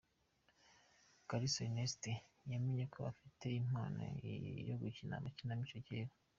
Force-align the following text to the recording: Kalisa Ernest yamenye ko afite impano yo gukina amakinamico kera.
Kalisa 1.29 1.59
Ernest 1.65 2.03
yamenye 2.51 2.85
ko 2.93 2.99
afite 3.11 3.45
impano 3.61 4.01
yo 4.69 4.75
gukina 4.81 5.13
amakinamico 5.19 5.77
kera. 5.87 6.13